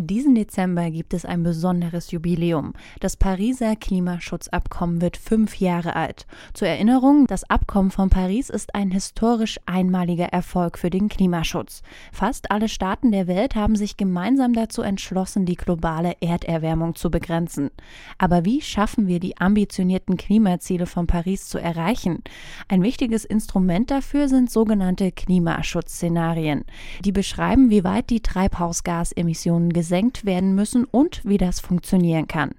Diesen 0.00 0.36
Dezember 0.36 0.92
gibt 0.92 1.12
es 1.12 1.24
ein 1.24 1.42
besonderes 1.42 2.12
Jubiläum. 2.12 2.74
Das 3.00 3.16
Pariser 3.16 3.74
Klimaschutzabkommen 3.74 5.00
wird 5.00 5.16
fünf 5.16 5.58
Jahre 5.58 5.96
alt. 5.96 6.24
Zur 6.54 6.68
Erinnerung, 6.68 7.26
das 7.26 7.42
Abkommen 7.50 7.90
von 7.90 8.08
Paris 8.08 8.48
ist 8.48 8.76
ein 8.76 8.92
historisch 8.92 9.58
einmaliger 9.66 10.26
Erfolg 10.26 10.78
für 10.78 10.88
den 10.88 11.08
Klimaschutz. 11.08 11.82
Fast 12.12 12.52
alle 12.52 12.68
Staaten 12.68 13.10
der 13.10 13.26
Welt 13.26 13.56
haben 13.56 13.74
sich 13.74 13.96
gemeinsam 13.96 14.52
dazu 14.52 14.82
entschlossen, 14.82 15.46
die 15.46 15.56
globale 15.56 16.14
Erderwärmung 16.20 16.94
zu 16.94 17.10
begrenzen. 17.10 17.72
Aber 18.18 18.44
wie 18.44 18.60
schaffen 18.60 19.08
wir 19.08 19.18
die 19.18 19.38
ambitionierten 19.38 20.16
Klimaziele 20.16 20.86
von 20.86 21.08
Paris 21.08 21.48
zu 21.48 21.58
erreichen? 21.58 22.22
Ein 22.68 22.84
wichtiges 22.84 23.24
Instrument 23.24 23.90
dafür 23.90 24.28
sind 24.28 24.48
sogenannte 24.48 25.10
Klimaschutzszenarien. 25.10 26.64
Die 27.04 27.10
beschreiben, 27.10 27.68
wie 27.70 27.82
weit 27.82 28.10
die 28.10 28.20
Treibhausgasemissionen 28.20 29.72
gesenkt 29.72 29.87
gesenkt 29.88 30.26
werden 30.26 30.54
müssen 30.54 30.84
und 30.84 31.22
wie 31.24 31.38
das 31.38 31.60
funktionieren 31.60 32.28
kann. 32.28 32.50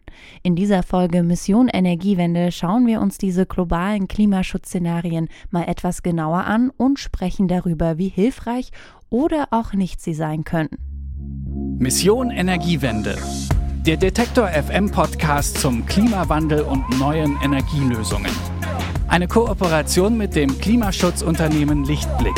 In 0.41 0.55
dieser 0.55 0.81
Folge 0.81 1.21
Mission 1.21 1.67
Energiewende 1.67 2.51
schauen 2.51 2.87
wir 2.87 3.01
uns 3.01 3.19
diese 3.19 3.45
globalen 3.45 4.07
Klimaschutzszenarien 4.07 5.29
mal 5.51 5.65
etwas 5.67 6.01
genauer 6.01 6.45
an 6.45 6.71
und 6.75 6.97
sprechen 6.97 7.47
darüber, 7.47 7.99
wie 7.99 8.07
hilfreich 8.07 8.71
oder 9.11 9.49
auch 9.51 9.73
nicht 9.73 10.01
sie 10.01 10.15
sein 10.15 10.43
können. 10.43 10.71
Mission 11.77 12.31
Energiewende. 12.31 13.15
Der 13.85 13.97
Detektor 13.97 14.47
FM 14.47 14.89
Podcast 14.89 15.59
zum 15.59 15.85
Klimawandel 15.85 16.61
und 16.61 16.83
neuen 16.97 17.37
Energielösungen. 17.43 18.31
Eine 19.07 19.27
Kooperation 19.27 20.17
mit 20.17 20.35
dem 20.35 20.59
Klimaschutzunternehmen 20.59 21.85
Lichtblick. 21.85 22.35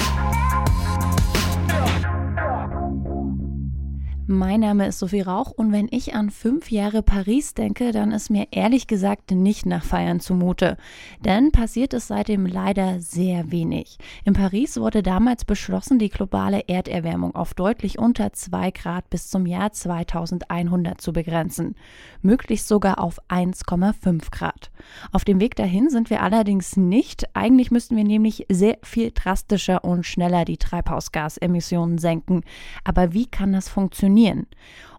Mein 4.31 4.61
Name 4.61 4.87
ist 4.87 4.99
Sophie 4.99 5.19
Rauch 5.19 5.51
und 5.51 5.73
wenn 5.73 5.89
ich 5.91 6.15
an 6.15 6.29
fünf 6.29 6.71
Jahre 6.71 7.03
Paris 7.03 7.53
denke, 7.53 7.91
dann 7.91 8.13
ist 8.13 8.29
mir 8.29 8.47
ehrlich 8.51 8.87
gesagt 8.87 9.31
nicht 9.31 9.65
nach 9.65 9.83
Feiern 9.83 10.21
zumute. 10.21 10.77
Denn 11.19 11.51
passiert 11.51 11.93
es 11.93 12.07
seitdem 12.07 12.45
leider 12.45 13.01
sehr 13.01 13.51
wenig. 13.51 13.97
In 14.23 14.31
Paris 14.31 14.79
wurde 14.79 15.03
damals 15.03 15.43
beschlossen, 15.43 15.99
die 15.99 16.07
globale 16.07 16.63
Erderwärmung 16.69 17.35
auf 17.35 17.53
deutlich 17.53 17.99
unter 17.99 18.31
zwei 18.31 18.71
Grad 18.71 19.09
bis 19.09 19.29
zum 19.29 19.45
Jahr 19.45 19.73
2100 19.73 21.01
zu 21.01 21.11
begrenzen. 21.11 21.75
Möglichst 22.21 22.69
sogar 22.69 22.99
auf 23.01 23.19
1,5 23.27 24.31
Grad. 24.31 24.71
Auf 25.11 25.25
dem 25.25 25.41
Weg 25.41 25.57
dahin 25.57 25.89
sind 25.89 26.09
wir 26.09 26.23
allerdings 26.23 26.77
nicht. 26.77 27.25
Eigentlich 27.35 27.69
müssten 27.69 27.97
wir 27.97 28.05
nämlich 28.05 28.45
sehr 28.49 28.77
viel 28.81 29.11
drastischer 29.11 29.83
und 29.83 30.05
schneller 30.05 30.45
die 30.45 30.57
Treibhausgasemissionen 30.57 31.97
senken. 31.97 32.43
Aber 32.85 33.11
wie 33.11 33.25
kann 33.25 33.51
das 33.51 33.67
funktionieren? 33.67 34.20
Funktionieren. 34.21 34.47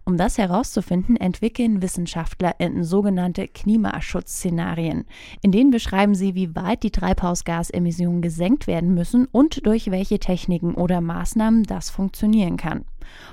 Um 0.05 0.17
das 0.17 0.37
herauszufinden, 0.37 1.15
entwickeln 1.15 1.81
WissenschaftlerInnen 1.81 2.83
sogenannte 2.83 3.47
Klimaschutzszenarien. 3.47 5.05
In 5.41 5.53
denen 5.53 5.71
beschreiben 5.71 6.13
sie, 6.13 6.35
wie 6.35 6.53
weit 6.57 6.83
die 6.83 6.91
Treibhausgasemissionen 6.91 8.21
gesenkt 8.21 8.67
werden 8.67 8.93
müssen 8.93 9.27
und 9.31 9.65
durch 9.65 9.91
welche 9.91 10.19
Techniken 10.19 10.73
oder 10.73 10.99
Maßnahmen 10.99 11.63
das 11.63 11.89
funktionieren 11.89 12.57
kann. 12.57 12.83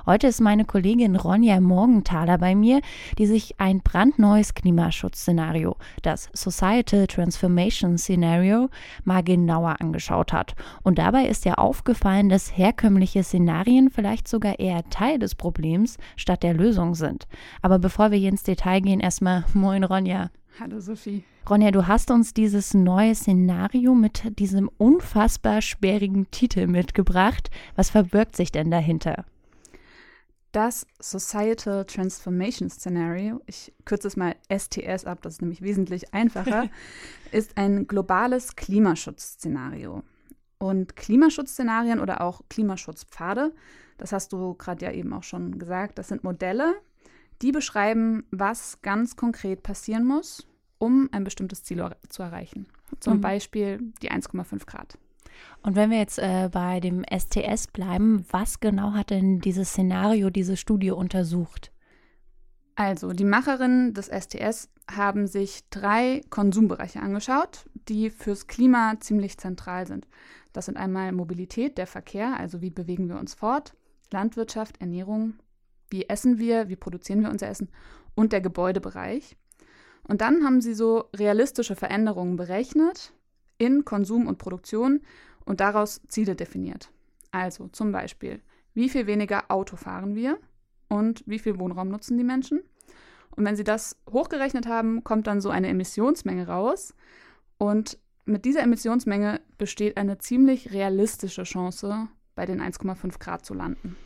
Heute 0.07 0.27
ist 0.27 0.41
meine 0.41 0.65
Kollegin 0.65 1.17
Ronja 1.17 1.61
Morgenthaler 1.61 2.39
bei 2.39 2.55
mir, 2.55 2.81
die 3.19 3.27
sich 3.27 3.55
ein 3.59 3.81
brandneues 3.81 4.55
Klimaschutzszenario, 4.55 5.77
das 6.03 6.29
Societal 6.33 7.07
Transformation 7.07 7.99
Scenario, 7.99 8.69
mal 9.05 9.23
genauer 9.23 9.77
angeschaut 9.81 10.33
hat. 10.33 10.55
Und 10.83 10.99
dabei 10.99 11.27
ist 11.27 11.47
ihr 11.47 11.59
aufgefallen, 11.59 12.29
dass 12.29 12.57
herkömmliche 12.57 13.23
Szenarien 13.23 13.91
vielleicht 13.91 14.29
sogar 14.29 14.59
eher 14.59 14.89
Teil 14.91 15.19
des 15.19 15.35
Problems 15.35 15.99
statt 16.17 16.43
der 16.43 16.55
Lösung 16.55 16.95
sind. 16.95 17.27
Aber 17.63 17.79
bevor 17.79 18.11
wir 18.11 18.19
hier 18.19 18.31
ins 18.31 18.43
Detail 18.43 18.81
gehen, 18.81 19.01
erstmal 19.01 19.45
Moin 19.55 19.85
Ronja. 19.85 20.31
Hallo 20.59 20.81
Sophie. 20.81 21.25
Ronja, 21.49 21.71
du 21.71 21.87
hast 21.87 22.11
uns 22.11 22.35
dieses 22.35 22.75
neue 22.75 23.15
Szenario 23.15 23.95
mit 23.95 24.39
diesem 24.39 24.71
unfassbar 24.77 25.63
sperrigen 25.63 26.31
Titel 26.31 26.67
mitgebracht. 26.67 27.51
Was 27.77 27.91
verbirgt 27.91 28.37
sich 28.37 28.53
denn 28.53 28.71
dahinter? 28.71 29.25
Das 30.53 30.85
Societal 30.99 31.85
Transformation 31.85 32.71
Scenario, 32.71 33.41
ich 33.47 33.73
kürze 33.85 34.09
es 34.09 34.17
mal 34.17 34.35
STS 34.49 35.05
ab, 35.05 35.23
das 35.23 35.35
ist 35.35 35.43
nämlich 35.43 35.63
wesentlich 35.63 36.13
einfacher, 36.13 36.69
ist 37.33 37.57
ein 37.57 37.87
globales 37.87 38.57
Klimaschutzszenario. 38.57 40.03
Und 40.59 40.97
Klimaschutzszenarien 40.97 42.01
oder 42.01 42.21
auch 42.21 42.43
Klimaschutzpfade, 42.49 43.55
das 43.97 44.13
hast 44.13 44.33
du 44.33 44.55
gerade 44.55 44.85
ja 44.85 44.93
eben 44.93 45.13
auch 45.13 45.23
schon 45.23 45.59
gesagt, 45.59 45.99
das 45.99 46.09
sind 46.09 46.25
Modelle, 46.25 46.75
die 47.43 47.53
beschreiben, 47.53 48.25
was 48.31 48.83
ganz 48.83 49.17
konkret 49.17 49.63
passieren 49.63 50.05
muss, 50.05 50.47
um 50.79 51.09
ein 51.13 51.25
bestimmtes 51.25 51.63
Ziel 51.63 51.89
zu 52.09 52.23
erreichen. 52.23 52.67
Zum 52.99 53.19
mhm. 53.19 53.21
Beispiel 53.21 53.79
die 54.03 54.11
1,5 54.11 54.67
Grad. 54.67 54.99
Und 55.63 55.77
wenn 55.77 55.91
wir 55.91 55.99
jetzt 55.99 56.19
äh, 56.19 56.49
bei 56.51 56.81
dem 56.81 57.05
STS 57.05 57.67
bleiben, 57.69 58.25
was 58.31 58.61
genau 58.61 58.93
hat 58.93 59.11
denn 59.11 59.41
dieses 59.41 59.71
Szenario, 59.71 60.31
diese 60.31 60.57
Studie 60.57 60.91
untersucht? 60.91 61.71
Also, 62.77 63.13
die 63.13 63.25
Macherinnen 63.25 63.93
des 63.93 64.07
STS 64.07 64.71
haben 64.91 65.27
sich 65.27 65.69
drei 65.69 66.23
Konsumbereiche 66.31 67.01
angeschaut, 67.01 67.69
die 67.89 68.11
fürs 68.11 68.47
Klima 68.47 68.95
ziemlich 69.01 69.39
zentral 69.39 69.87
sind. 69.87 70.09
Das 70.53 70.67
sind 70.67 70.77
einmal 70.77 71.13
Mobilität, 71.13 71.79
der 71.79 71.87
Verkehr, 71.87 72.39
also 72.39 72.61
wie 72.61 72.71
bewegen 72.71 73.09
wir 73.09 73.19
uns 73.19 73.35
fort, 73.35 73.75
Landwirtschaft, 74.11 74.81
Ernährung, 74.81 75.35
wie 75.91 76.09
essen 76.09 76.39
wir, 76.39 76.69
wie 76.69 76.77
produzieren 76.77 77.21
wir 77.21 77.31
unser 77.31 77.49
Essen 77.49 77.69
und 78.15 78.33
der 78.33 78.41
Gebäudebereich. 78.41 79.37
Und 80.03 80.21
dann 80.23 80.45
haben 80.45 80.61
sie 80.61 80.75
so 80.75 81.05
realistische 81.15 81.77
Veränderungen 81.77 82.37
berechnet 82.37 83.13
in 83.59 83.85
Konsum 83.85 84.27
und 84.27 84.39
Produktion 84.39 85.01
und 85.51 85.59
daraus 85.59 86.01
Ziele 86.07 86.37
definiert. 86.37 86.93
Also 87.33 87.67
zum 87.73 87.91
Beispiel, 87.91 88.41
wie 88.73 88.89
viel 88.89 89.09
weniger 89.09 89.51
Auto 89.51 89.75
fahren 89.75 90.15
wir 90.15 90.39
und 90.87 91.25
wie 91.27 91.41
viel 91.41 91.59
Wohnraum 91.59 91.89
nutzen 91.89 92.17
die 92.17 92.23
Menschen. 92.23 92.61
Und 93.35 93.45
wenn 93.45 93.57
sie 93.57 93.65
das 93.65 93.97
hochgerechnet 94.09 94.69
haben, 94.69 95.03
kommt 95.03 95.27
dann 95.27 95.41
so 95.41 95.51
eine 95.51 95.67
Emissionsmenge 95.67 96.47
raus. 96.47 96.95
Und 97.59 97.99
mit 98.27 98.45
dieser 98.45 98.63
Emissionsmenge 98.63 99.41
besteht 99.59 99.97
eine 99.97 100.19
ziemlich 100.19 100.73
realistische 100.73 101.43
Chance, 101.43 102.07
bei 102.37 102.47
den 102.47 102.63
1,5 102.63 103.19
Grad 103.19 103.45
zu 103.45 103.53
landen. 103.53 103.97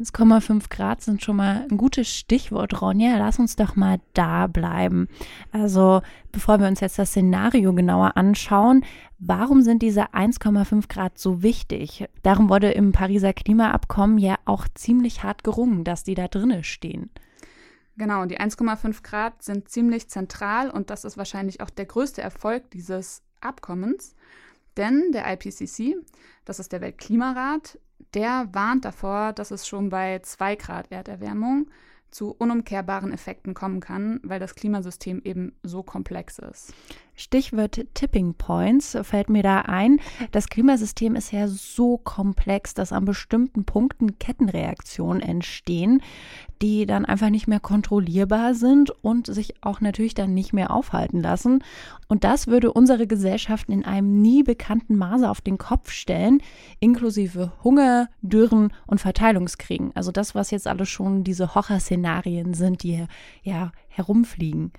1,5 0.00 0.70
Grad 0.70 1.02
sind 1.02 1.24
schon 1.24 1.36
mal 1.36 1.66
ein 1.68 1.76
gutes 1.76 2.08
Stichwort, 2.08 2.80
Ronja. 2.80 3.18
Lass 3.18 3.40
uns 3.40 3.56
doch 3.56 3.74
mal 3.74 3.98
da 4.14 4.46
bleiben. 4.46 5.08
Also, 5.50 6.02
bevor 6.30 6.60
wir 6.60 6.68
uns 6.68 6.78
jetzt 6.78 7.00
das 7.00 7.10
Szenario 7.10 7.74
genauer 7.74 8.16
anschauen, 8.16 8.84
warum 9.18 9.62
sind 9.62 9.82
diese 9.82 10.14
1,5 10.14 10.88
Grad 10.88 11.18
so 11.18 11.42
wichtig? 11.42 12.08
Darum 12.22 12.48
wurde 12.48 12.70
im 12.70 12.92
Pariser 12.92 13.32
Klimaabkommen 13.32 14.18
ja 14.18 14.36
auch 14.44 14.68
ziemlich 14.72 15.24
hart 15.24 15.42
gerungen, 15.42 15.82
dass 15.82 16.04
die 16.04 16.14
da 16.14 16.28
drinnen 16.28 16.62
stehen. 16.62 17.10
Genau, 17.96 18.24
die 18.26 18.38
1,5 18.38 19.02
Grad 19.02 19.42
sind 19.42 19.68
ziemlich 19.68 20.08
zentral 20.08 20.70
und 20.70 20.90
das 20.90 21.04
ist 21.04 21.18
wahrscheinlich 21.18 21.60
auch 21.60 21.70
der 21.70 21.86
größte 21.86 22.22
Erfolg 22.22 22.70
dieses 22.70 23.22
Abkommens. 23.40 24.14
Denn 24.76 25.10
der 25.10 25.24
IPCC, 25.32 25.96
das 26.44 26.60
ist 26.60 26.70
der 26.70 26.80
Weltklimarat, 26.80 27.80
der 28.14 28.48
warnt 28.52 28.84
davor, 28.84 29.32
dass 29.32 29.50
es 29.50 29.66
schon 29.66 29.88
bei 29.88 30.20
2 30.20 30.56
Grad 30.56 30.90
Erderwärmung 30.90 31.68
zu 32.10 32.30
unumkehrbaren 32.30 33.12
Effekten 33.12 33.54
kommen 33.54 33.80
kann, 33.80 34.20
weil 34.22 34.40
das 34.40 34.54
Klimasystem 34.54 35.20
eben 35.24 35.52
so 35.62 35.82
komplex 35.82 36.38
ist. 36.38 36.72
Stichwort 37.18 37.84
Tipping 37.94 38.34
Points 38.34 38.96
fällt 39.02 39.28
mir 39.28 39.42
da 39.42 39.62
ein. 39.62 40.00
Das 40.30 40.48
Klimasystem 40.48 41.16
ist 41.16 41.32
ja 41.32 41.48
so 41.48 41.98
komplex, 41.98 42.74
dass 42.74 42.92
an 42.92 43.04
bestimmten 43.04 43.64
Punkten 43.64 44.20
Kettenreaktionen 44.20 45.20
entstehen, 45.20 46.00
die 46.62 46.86
dann 46.86 47.04
einfach 47.04 47.30
nicht 47.30 47.48
mehr 47.48 47.58
kontrollierbar 47.58 48.54
sind 48.54 48.90
und 49.02 49.26
sich 49.26 49.54
auch 49.62 49.80
natürlich 49.80 50.14
dann 50.14 50.32
nicht 50.32 50.52
mehr 50.52 50.70
aufhalten 50.70 51.20
lassen. 51.20 51.64
Und 52.06 52.22
das 52.22 52.46
würde 52.46 52.72
unsere 52.72 53.08
Gesellschaften 53.08 53.72
in 53.72 53.84
einem 53.84 54.22
nie 54.22 54.44
bekannten 54.44 54.96
Maße 54.96 55.28
auf 55.28 55.40
den 55.40 55.58
Kopf 55.58 55.90
stellen, 55.90 56.40
inklusive 56.78 57.52
Hunger, 57.64 58.08
Dürren 58.22 58.72
und 58.86 59.00
Verteilungskriegen. 59.00 59.90
Also 59.96 60.12
das, 60.12 60.36
was 60.36 60.52
jetzt 60.52 60.68
alles 60.68 60.88
schon 60.88 61.24
diese 61.24 61.56
Horrorszenarien 61.56 62.54
sind, 62.54 62.84
die 62.84 63.06
ja 63.42 63.72
herumfliegen. 63.88 64.72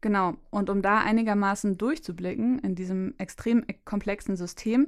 Genau, 0.00 0.34
und 0.50 0.70
um 0.70 0.80
da 0.80 0.98
einigermaßen 0.98 1.76
durchzublicken 1.76 2.60
in 2.60 2.74
diesem 2.74 3.14
extrem 3.18 3.64
komplexen 3.84 4.36
System, 4.36 4.86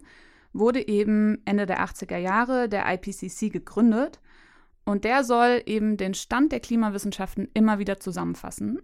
wurde 0.52 0.86
eben 0.86 1.42
Ende 1.44 1.66
der 1.66 1.84
80er 1.84 2.16
Jahre 2.16 2.68
der 2.68 2.84
IPCC 2.92 3.50
gegründet. 3.52 4.20
Und 4.84 5.04
der 5.04 5.24
soll 5.24 5.62
eben 5.66 5.96
den 5.96 6.14
Stand 6.14 6.52
der 6.52 6.60
Klimawissenschaften 6.60 7.48
immer 7.54 7.78
wieder 7.78 8.00
zusammenfassen 8.00 8.80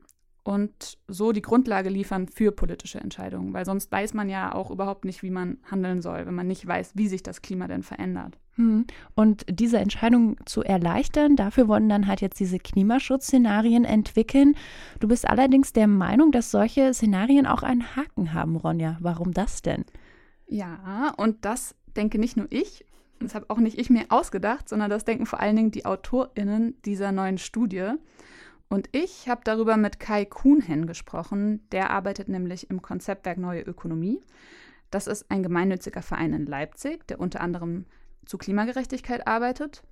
und 0.46 0.99
so 1.08 1.32
die 1.32 1.43
Grundlage 1.43 1.88
liefern 1.88 2.28
für 2.28 2.52
politische 2.52 3.00
Entscheidungen, 3.00 3.52
weil 3.52 3.64
sonst 3.64 3.90
weiß 3.90 4.14
man 4.14 4.28
ja 4.28 4.55
auch 4.55 4.70
überhaupt 4.70 5.05
nicht, 5.05 5.25
wie 5.25 5.31
man 5.31 5.58
handeln 5.69 6.00
soll, 6.00 6.25
wenn 6.25 6.34
man 6.34 6.46
nicht 6.46 6.64
weiß, 6.64 6.93
wie 6.94 7.08
sich 7.08 7.25
das 7.25 7.43
Klima 7.43 7.67
denn 7.67 7.82
verändert. 7.82 8.38
Hm. 8.56 8.86
Und 9.14 9.44
diese 9.50 9.78
Entscheidung 9.78 10.36
zu 10.46 10.62
erleichtern, 10.62 11.36
dafür 11.36 11.68
wurden 11.68 11.88
dann 11.88 12.06
halt 12.06 12.20
jetzt 12.20 12.40
diese 12.40 12.58
Klimaschutzszenarien 12.58 13.84
entwickeln. 13.84 14.54
Du 14.98 15.08
bist 15.08 15.28
allerdings 15.28 15.72
der 15.72 15.86
Meinung, 15.86 16.32
dass 16.32 16.50
solche 16.50 16.92
Szenarien 16.92 17.46
auch 17.46 17.62
einen 17.62 17.96
Haken 17.96 18.32
haben, 18.32 18.56
Ronja. 18.56 18.96
Warum 19.00 19.32
das 19.32 19.62
denn? 19.62 19.84
Ja, 20.46 21.12
und 21.16 21.44
das 21.44 21.74
denke 21.96 22.18
nicht 22.18 22.36
nur 22.36 22.46
ich, 22.50 22.86
das 23.20 23.34
habe 23.34 23.46
auch 23.48 23.58
nicht 23.58 23.78
ich 23.78 23.90
mir 23.90 24.06
ausgedacht, 24.10 24.68
sondern 24.68 24.90
das 24.90 25.04
denken 25.04 25.26
vor 25.26 25.40
allen 25.40 25.56
Dingen 25.56 25.70
die 25.70 25.86
AutorInnen 25.86 26.80
dieser 26.84 27.12
neuen 27.12 27.38
Studie. 27.38 27.92
Und 28.68 28.88
ich 28.92 29.28
habe 29.28 29.42
darüber 29.44 29.76
mit 29.76 30.00
Kai 30.00 30.24
Kuhnhen 30.24 30.86
gesprochen. 30.86 31.66
Der 31.72 31.90
arbeitet 31.90 32.28
nämlich 32.28 32.68
im 32.68 32.82
Konzeptwerk 32.82 33.38
Neue 33.38 33.62
Ökonomie. 33.62 34.20
Das 34.90 35.06
ist 35.06 35.30
ein 35.30 35.42
gemeinnütziger 35.42 36.02
Verein 36.02 36.32
in 36.32 36.46
Leipzig, 36.46 37.06
der 37.06 37.20
unter 37.20 37.40
anderem 37.40 37.86
zu 38.26 38.38
Klimagerechtigkeit 38.38 39.26
arbeitet. 39.26 39.82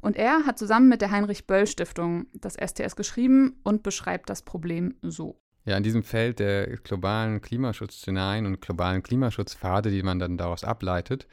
Und 0.00 0.16
er 0.16 0.46
hat 0.46 0.58
zusammen 0.58 0.88
mit 0.88 1.02
der 1.02 1.10
Heinrich-Böll-Stiftung 1.10 2.26
das 2.32 2.54
STS 2.54 2.96
geschrieben 2.96 3.60
und 3.62 3.82
beschreibt 3.82 4.30
das 4.30 4.42
Problem 4.42 4.94
so. 5.02 5.38
Ja, 5.66 5.76
in 5.76 5.82
diesem 5.82 6.02
Feld 6.02 6.38
der 6.38 6.78
globalen 6.78 7.42
Klimaschutzszenarien 7.42 8.46
und 8.46 8.62
globalen 8.62 9.02
Klimaschutzpfade, 9.02 9.90
die 9.90 10.02
man 10.02 10.18
dann 10.18 10.38
daraus 10.38 10.64
ableitet, 10.64 11.26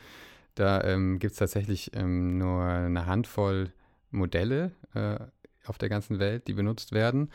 da 0.56 0.83
ähm, 0.83 1.19
gibt 1.19 1.33
es 1.33 1.39
tatsächlich 1.39 1.92
ähm, 1.94 2.38
nur 2.38 2.63
eine 2.63 3.06
Handvoll 3.06 3.71
Modelle 4.12 4.71
äh, 4.94 5.18
auf 5.65 5.77
der 5.77 5.89
ganzen 5.89 6.19
Welt, 6.19 6.48
die 6.48 6.54
benutzt 6.54 6.92
werden. 6.92 7.31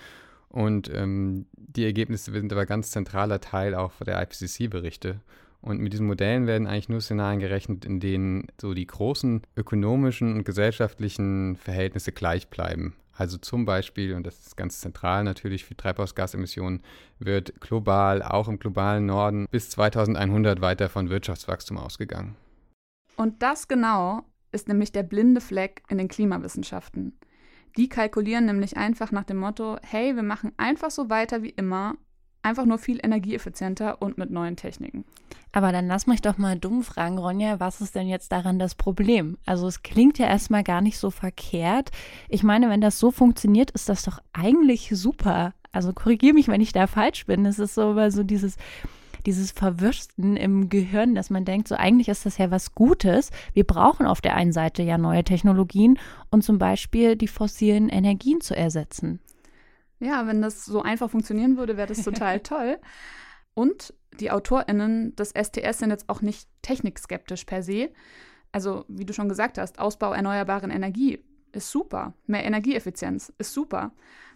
Und 0.49 0.93
ähm, 0.93 1.47
die 1.57 1.85
Ergebnisse 1.85 2.33
sind 2.33 2.53
aber 2.53 2.67
ganz 2.67 2.91
zentraler 2.91 3.41
Teil 3.41 3.75
auch 3.75 3.93
der 4.05 4.21
IPCC-Berichte. 4.21 5.21
Und 5.63 5.81
mit 5.81 5.93
diesen 5.93 6.09
Modellen 6.09 6.47
werden 6.49 6.67
eigentlich 6.67 6.89
nur 6.89 7.01
Szenarien 7.01 7.39
gerechnet, 7.39 7.85
in 7.85 8.01
denen 8.01 8.49
so 8.61 8.75
die 8.75 8.87
großen 8.87 9.43
ökonomischen 9.57 10.35
und 10.35 10.45
gesellschaftlichen 10.45 11.57
Verhältnisse 11.57 12.11
gleich 12.11 12.49
bleiben. 12.49 12.95
Also 13.13 13.39
zum 13.39 13.65
Beispiel, 13.65 14.15
und 14.15 14.27
das 14.27 14.41
ist 14.41 14.57
ganz 14.57 14.81
zentral 14.81 15.23
natürlich 15.23 15.65
für 15.65 15.77
Treibhausgasemissionen, 15.77 16.83
wird 17.21 17.61
global, 17.61 18.23
auch 18.23 18.49
im 18.49 18.59
globalen 18.59 19.07
Norden, 19.07 19.47
bis 19.51 19.71
2100 19.71 20.61
weiter 20.61 20.89
von 20.89 21.11
Wirtschaftswachstum 21.11 21.79
ausgegangen. 21.79 22.35
Und 23.17 23.43
das 23.43 23.69
genau 23.69 24.25
ist 24.51 24.67
nämlich 24.67 24.91
der 24.91 25.05
blinde 25.05 25.41
Fleck 25.41 25.83
in 25.89 25.99
den 25.99 26.09
Klimawissenschaften. 26.09 27.19
Die 27.77 27.89
kalkulieren 27.89 28.47
nämlich 28.47 28.77
einfach 28.77 29.13
nach 29.13 29.25
dem 29.25 29.39
Motto, 29.39 29.77
hey, 29.83 30.17
wir 30.17 30.23
machen 30.23 30.53
einfach 30.57 30.91
so 30.91 31.09
weiter 31.09 31.43
wie 31.43 31.51
immer 31.51 31.95
Einfach 32.43 32.65
nur 32.65 32.79
viel 32.79 32.99
energieeffizienter 33.03 34.03
und 34.03 34.19
mit 34.19 34.31
neuen 34.31 34.57
Techniken. 34.57 35.05
Aber 35.53 35.71
dann 35.71 35.87
lass 35.87 36.07
mich 36.07 36.23
doch 36.23 36.39
mal 36.39 36.59
dumm 36.59 36.83
fragen, 36.83 37.19
Ronja, 37.19 37.61
was 37.61 37.81
ist 37.81 37.95
denn 37.95 38.09
jetzt 38.09 38.33
daran 38.33 38.59
das 38.59 38.75
Problem? 38.75 39.37
Also 39.45 39.69
es 39.69 39.83
klingt 39.83 40.19
ja 40.19 40.27
erstmal 40.27 40.65
gar 40.65 40.81
nicht 40.81 40.99
so 40.99 41.11
verkehrt. 41.11 41.91
Ich 42.29 42.43
meine, 42.43 42.71
wenn 42.71 42.81
das 42.81 42.99
so 42.99 43.11
funktioniert, 43.11 43.71
ist 43.71 43.89
das 43.89 44.03
doch 44.03 44.19
eigentlich 44.33 44.91
super. 44.95 45.53
Also 45.71 45.93
korrigiere 45.93 46.35
mich, 46.35 46.49
wenn 46.49 46.61
ich 46.61 46.73
da 46.73 46.87
falsch 46.87 47.27
bin. 47.27 47.47
Es 47.47 47.59
ist 47.59 47.75
so 47.75 47.93
immer 47.93 48.11
so 48.11 48.23
dieses 48.23 48.57
dieses 49.27 49.53
Verwürsten 49.53 50.37
im 50.37 50.69
Gehirn, 50.69 51.15
dass 51.15 51.31
man 51.31 51.45
denkt, 51.45 51.69
so 51.69 51.77
eigentlich 51.77 52.09
ist 52.09 52.27
das 52.27 52.39
ja 52.39 52.51
was 52.51 52.75
Gutes. 52.75 53.31
Wir 53.55 53.65
brauchen 53.65 54.07
auf 54.07 54.21
der 54.21 54.35
einen 54.35 54.53
Seite 54.53 54.83
ja 54.83 54.99
neue 54.99 55.25
Technologien 55.25 55.99
und 56.31 56.43
zum 56.43 56.59
Beispiel 56.59 57.17
die 57.17 57.29
fossilen 57.29 57.89
Energien 57.89 58.41
zu 58.41 58.57
ersetzen. 58.57 59.21
Ja, 60.03 60.27
wenn 60.27 60.43
das 60.43 60.65
so 60.65 60.83
einfach 60.83 61.11
funktionieren 61.11 61.57
würde, 61.57 61.77
wäre 61.77 61.87
das 61.87 62.03
total 62.03 62.41
toll. 62.41 62.79
Und 63.55 63.95
die 64.19 64.31
AutorInnen 64.31 65.15
des 65.15 65.31
STS 65.31 65.79
sind 65.79 65.91
jetzt 65.91 66.09
auch 66.09 66.23
nicht 66.23 66.49
technikskeptisch 66.63 67.45
per 67.45 67.63
se. 67.63 67.91
Also, 68.51 68.85
wie 68.89 69.05
du 69.05 69.13
schon 69.13 69.29
gesagt 69.29 69.59
hast, 69.59 69.79
Ausbau 69.79 70.13
erneuerbaren 70.13 70.71
Energie 70.71 71.23
ist 71.53 71.71
super. 71.71 72.15
Mehr 72.27 72.45
Energieeffizienz 72.45 73.33
ist 73.39 73.53
super. 73.53 73.93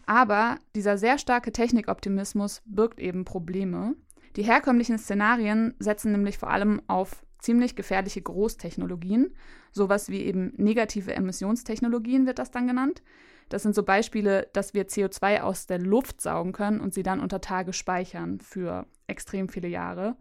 Aber 0.06 0.56
dieser 0.76 0.98
sehr 0.98 1.18
starke 1.18 1.50
Technikoptimismus 1.50 2.62
birgt 2.64 3.00
eben 3.00 3.24
Probleme. 3.24 3.96
Die 4.36 4.44
herkömmlichen 4.44 4.98
Szenarien 4.98 5.74
setzen 5.80 6.12
nämlich 6.12 6.38
vor 6.38 6.50
allem 6.50 6.80
auf 6.86 7.24
ziemlich 7.40 7.74
gefährliche 7.74 8.22
Großtechnologien, 8.22 9.34
sowas 9.72 10.08
wie 10.08 10.20
eben 10.20 10.52
negative 10.56 11.14
Emissionstechnologien 11.14 12.26
wird 12.26 12.38
das 12.38 12.50
dann 12.50 12.68
genannt, 12.68 13.02
das 13.48 13.62
sind 13.62 13.75
so 13.75 13.82
Beispiele, 13.82 14.48
dass 14.52 14.75
wir 14.75 14.87
CO2 14.87 15.40
aus 15.40 15.66
der 15.66 15.78
Luft 15.78 16.20
saugen 16.20 16.52
können 16.52 16.81
und 16.81 16.94
sie 16.94 17.02
dann 17.02 17.20
unter 17.20 17.40
Tage 17.40 17.72
speichern 17.72 18.40
für 18.40 18.87
extrem 19.06 19.48
viele 19.48 19.69
Jahre. 19.69 20.16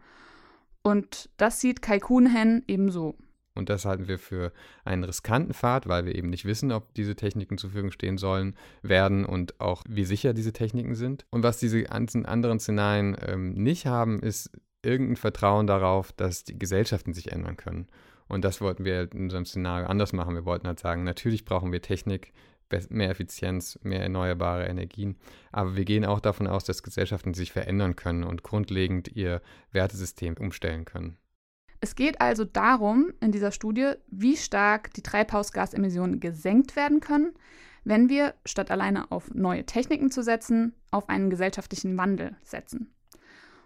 Und 0.83 1.30
das 1.38 1.60
sieht 1.60 1.81
Kai 1.81 2.00
Kuhnhen 2.00 2.63
ebenso. 2.68 3.16
Und 3.56 3.69
das 3.69 3.86
halten 3.86 4.07
wir 4.07 4.19
für 4.19 4.51
einen 4.83 5.06
riskanten 5.06 5.54
Pfad, 5.54 5.88
weil 5.88 6.06
wir 6.06 6.13
eben 6.13 6.30
nicht 6.30 6.45
wissen, 6.45 6.72
ob 6.72 6.94
diese 6.94 7.16
Techniken 7.16 7.57
zur 7.57 7.69
Verfügung 7.69 7.92
stehen 7.92 8.18
sollen, 8.18 8.56
werden 8.83 9.25
und 9.25 9.60
auch 9.62 9.81
wie 9.88 10.04
sicher 10.04 10.33
diese 10.33 10.51
Techniken 10.51 10.94
sind. 10.94 11.25
Und 11.31 11.42
was 11.42 11.57
diese 11.57 11.83
ganzen 11.83 12.25
anderen 12.25 12.60
Szenarien 12.60 13.16
ähm, 13.25 13.54
nicht 13.54 13.86
haben, 13.86 14.19
ist 14.19 14.51
irgendein 14.83 15.16
Vertrauen 15.16 15.68
darauf, 15.68 16.12
dass 16.12 16.44
die 16.44 16.60
Gesellschaften 16.60 17.13
sich 17.13 17.31
ändern 17.31 17.56
können. 17.56 17.88
Und 18.28 18.44
das 18.44 18.60
wollten 18.60 18.86
wir 18.86 19.12
in 19.12 19.24
unserem 19.24 19.45
Szenario 19.45 19.88
anders 19.88 20.12
machen. 20.12 20.36
Wir 20.36 20.45
wollten 20.45 20.68
halt 20.68 20.80
sagen, 20.80 21.04
natürlich 21.04 21.45
brauchen 21.45 21.71
wir 21.71 21.81
Technik, 21.81 22.33
mehr 22.90 23.10
Effizienz, 23.10 23.80
mehr 23.84 24.02
erneuerbare 24.02 24.68
Energien. 24.68 25.18
Aber 25.52 25.76
wir 25.76 25.86
gehen 25.86 26.06
auch 26.06 26.20
davon 26.20 26.48
aus, 26.48 26.64
dass 26.64 26.84
Gesellschaften 26.84 27.34
sich 27.34 27.52
verändern 27.52 27.96
können 27.96 28.24
und 28.24 28.44
grundlegend 28.44 29.10
ihr 29.10 29.42
Wertesystem 29.72 30.36
umstellen 30.38 30.86
können. 30.86 31.18
Es 31.82 31.96
geht 31.96 32.22
also 32.22 32.46
darum, 32.46 33.12
in 33.20 33.32
dieser 33.32 33.52
Studie, 33.52 33.94
wie 34.08 34.38
stark 34.38 34.94
die 34.94 35.04
Treibhausgasemissionen 35.04 36.20
gesenkt 36.20 36.76
werden 36.76 37.00
können, 37.00 37.34
wenn 37.84 38.10
wir 38.10 38.34
statt 38.46 38.72
alleine 38.72 39.12
auf 39.12 39.34
neue 39.34 39.66
Techniken 39.66 40.10
zu 40.10 40.24
setzen, 40.24 40.74
auf 40.90 41.10
einen 41.10 41.30
gesellschaftlichen 41.30 41.96
Wandel 41.98 42.36
setzen. 42.44 42.92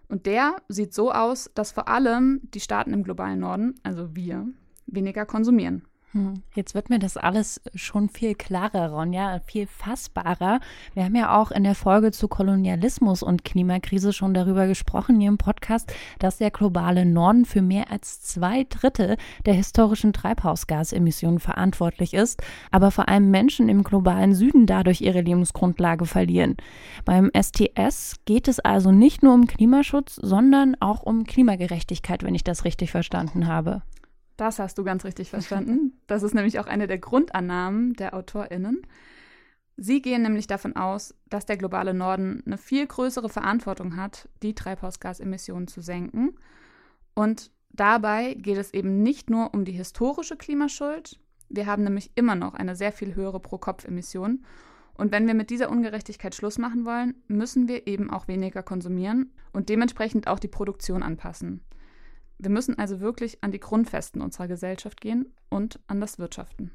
Und 0.10 0.26
der 0.26 0.58
sieht 0.68 0.94
so 0.94 1.12
aus, 1.12 1.52
dass 1.54 1.72
vor 1.72 1.88
allem 1.88 2.42
die 2.44 2.60
Staaten 2.60 2.94
im 2.94 3.04
globalen 3.04 3.40
Norden, 3.40 3.76
also 3.84 4.16
wir, 4.16 4.48
weniger 4.88 5.26
konsumieren. 5.26 5.86
Hm, 6.14 6.42
jetzt 6.56 6.74
wird 6.74 6.90
mir 6.90 6.98
das 6.98 7.18
alles 7.18 7.62
schon 7.76 8.10
viel 8.10 8.34
klarer, 8.34 8.90
Ronja, 8.90 9.42
viel 9.46 9.68
fassbarer. 9.68 10.60
Wir 10.96 11.04
haben 11.04 11.16
ja 11.16 11.38
auch 11.38 11.52
in 11.52 11.64
der 11.64 11.76
Folge 11.76 12.12
zu 12.12 12.28
Kolonialismus 12.28 13.22
und 13.22 13.46
Klimakrise 13.46 14.12
schon 14.12 14.34
darüber 14.34 14.66
gesprochen 14.66 15.20
hier 15.20 15.30
im 15.30 15.38
Podcast, 15.38 15.94
dass 16.18 16.38
der 16.38 16.50
globale 16.50 17.06
Norden 17.06 17.46
für 17.46 17.62
mehr 17.62 17.92
als 17.92 18.22
zwei 18.22 18.66
Drittel 18.68 19.18
der 19.46 19.54
historischen 19.54 20.12
Treibhausgasemissionen 20.12 21.40
verantwortlich 21.40 22.16
ist, 22.16 22.42
aber 22.72 22.90
vor 22.90 23.08
allem 23.08 23.30
Menschen 23.30 23.70
im 23.70 23.84
globalen 23.84 24.34
Süden 24.34 24.66
dadurch 24.66 25.02
ihre 25.02 25.22
Lebensgrundlage 25.22 26.08
verlieren. 26.08 26.58
Beim 27.06 27.30
STS 27.40 28.16
geht 28.26 28.48
es 28.48 28.60
also 28.60 28.92
nicht 28.92 29.22
nur 29.22 29.36
um 29.36 29.46
Klimaschutz, 29.46 30.16
sondern 30.16 30.76
auch 30.80 31.04
um 31.04 31.26
Klimagerechtigkeit, 31.26 32.24
wenn 32.24 32.34
ich 32.34 32.44
das 32.44 32.66
richtig 32.66 32.90
verstanden 32.90 33.46
habe. 33.46 33.84
Das 34.40 34.58
hast 34.58 34.78
du 34.78 34.86
ganz 34.86 35.04
richtig 35.04 35.30
verstanden. 35.32 36.00
Das 36.08 36.24
ist 36.24 36.34
nämlich 36.34 36.60
auch 36.60 36.68
eine 36.68 36.88
der 36.88 36.98
Grundannahmen 36.98 37.94
der 37.94 38.14
AutorInnen. 38.14 38.82
Sie 39.76 40.02
gehen 40.02 40.22
nämlich 40.22 40.48
davon 40.48 40.76
aus, 40.76 41.14
dass 41.30 41.46
der 41.46 41.58
globale 41.58 41.94
Norden 41.94 42.44
eine 42.46 42.58
viel 42.58 42.86
größere 42.86 43.30
Verantwortung 43.30 43.96
hat, 43.96 44.28
die 44.42 44.56
Treibhausgasemissionen 44.56 45.68
zu 45.68 45.82
senken. 45.82 46.38
Und 47.14 47.52
dabei 47.70 48.34
geht 48.34 48.58
es 48.58 48.74
eben 48.74 49.04
nicht 49.04 49.30
nur 49.30 49.54
um 49.54 49.66
die 49.66 49.72
historische 49.74 50.36
Klimaschuld. 50.36 51.20
Wir 51.50 51.66
haben 51.66 51.84
nämlich 51.84 52.12
immer 52.16 52.36
noch 52.36 52.54
eine 52.54 52.76
sehr 52.76 52.92
viel 52.92 53.16
höhere 53.16 53.40
Pro-Kopf-Emission. 53.40 54.46
Und 54.94 55.12
wenn 55.12 55.28
wir 55.28 55.34
mit 55.34 55.50
dieser 55.50 55.70
Ungerechtigkeit 55.70 56.36
Schluss 56.36 56.58
machen 56.58 56.86
wollen, 56.86 57.16
müssen 57.28 57.68
wir 57.70 57.88
eben 57.88 58.10
auch 58.10 58.28
weniger 58.28 58.64
konsumieren 58.64 59.32
und 59.54 59.70
dementsprechend 59.70 60.28
auch 60.28 60.40
die 60.40 60.50
Produktion 60.50 61.04
anpassen. 61.04 61.62
Wir 62.40 62.50
müssen 62.50 62.80
also 62.80 63.02
wirklich 63.02 63.44
an 63.44 63.52
die 63.52 63.60
Grundfesten 63.60 64.22
unserer 64.22 64.48
Gesellschaft 64.48 65.02
gehen 65.02 65.34
und 65.50 65.80
an 65.88 66.00
das 66.00 66.20
Wirtschaften. 66.20 66.72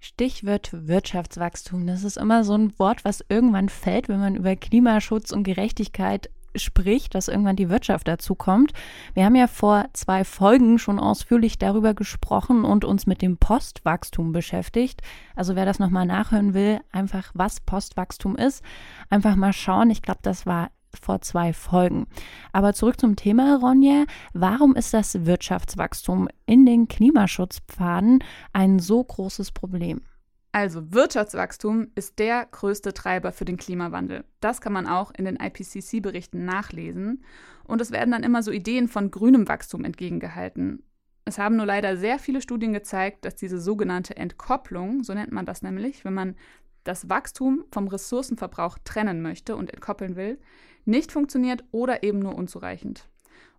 Stichwort 0.00 0.70
Wirtschaftswachstum. 0.72 1.86
Das 1.86 2.04
ist 2.04 2.18
immer 2.18 2.44
so 2.44 2.54
ein 2.54 2.78
Wort, 2.78 3.04
was 3.04 3.24
irgendwann 3.28 3.68
fällt, 3.68 4.08
wenn 4.08 4.20
man 4.20 4.36
über 4.36 4.54
Klimaschutz 4.54 5.32
und 5.32 5.42
Gerechtigkeit 5.42 6.30
spricht, 6.54 7.14
dass 7.14 7.28
irgendwann 7.28 7.56
die 7.56 7.68
Wirtschaft 7.68 8.06
dazu 8.06 8.34
kommt. 8.34 8.72
Wir 9.14 9.24
haben 9.24 9.34
ja 9.34 9.46
vor 9.46 9.86
zwei 9.92 10.24
Folgen 10.24 10.78
schon 10.78 10.98
ausführlich 10.98 11.58
darüber 11.58 11.94
gesprochen 11.94 12.64
und 12.64 12.84
uns 12.84 13.06
mit 13.06 13.22
dem 13.22 13.38
Postwachstum 13.38 14.32
beschäftigt. 14.32 15.02
Also 15.34 15.56
wer 15.56 15.64
das 15.64 15.78
nochmal 15.78 16.06
nachhören 16.06 16.54
will, 16.54 16.80
einfach 16.92 17.30
was 17.34 17.60
Postwachstum 17.60 18.36
ist, 18.36 18.62
einfach 19.10 19.36
mal 19.36 19.52
schauen. 19.52 19.90
Ich 19.90 20.02
glaube, 20.02 20.20
das 20.22 20.46
war 20.46 20.70
vor 21.00 21.20
zwei 21.20 21.52
Folgen. 21.52 22.06
Aber 22.52 22.74
zurück 22.74 23.00
zum 23.00 23.16
Thema, 23.16 23.56
Ronja. 23.56 24.04
Warum 24.32 24.74
ist 24.76 24.94
das 24.94 25.26
Wirtschaftswachstum 25.26 26.28
in 26.46 26.66
den 26.66 26.88
Klimaschutzpfaden 26.88 28.22
ein 28.52 28.78
so 28.78 29.02
großes 29.02 29.52
Problem? 29.52 30.00
Also 30.52 30.92
Wirtschaftswachstum 30.92 31.88
ist 31.94 32.18
der 32.18 32.46
größte 32.50 32.94
Treiber 32.94 33.32
für 33.32 33.44
den 33.44 33.58
Klimawandel. 33.58 34.24
Das 34.40 34.60
kann 34.60 34.72
man 34.72 34.86
auch 34.86 35.12
in 35.16 35.24
den 35.24 35.36
IPCC-Berichten 35.36 36.44
nachlesen. 36.44 37.22
Und 37.64 37.80
es 37.80 37.90
werden 37.90 38.12
dann 38.12 38.22
immer 38.22 38.42
so 38.42 38.50
Ideen 38.50 38.88
von 38.88 39.10
grünem 39.10 39.46
Wachstum 39.46 39.84
entgegengehalten. 39.84 40.82
Es 41.26 41.36
haben 41.36 41.56
nur 41.56 41.66
leider 41.66 41.98
sehr 41.98 42.18
viele 42.18 42.40
Studien 42.40 42.72
gezeigt, 42.72 43.26
dass 43.26 43.36
diese 43.36 43.60
sogenannte 43.60 44.16
Entkopplung, 44.16 45.04
so 45.04 45.12
nennt 45.12 45.30
man 45.30 45.44
das 45.44 45.60
nämlich, 45.60 46.06
wenn 46.06 46.14
man 46.14 46.34
das 46.84 47.10
Wachstum 47.10 47.66
vom 47.70 47.86
Ressourcenverbrauch 47.86 48.78
trennen 48.82 49.20
möchte 49.20 49.54
und 49.54 49.70
entkoppeln 49.70 50.16
will, 50.16 50.38
nicht 50.88 51.12
funktioniert 51.12 51.62
oder 51.70 52.02
eben 52.02 52.18
nur 52.18 52.34
unzureichend. 52.34 53.08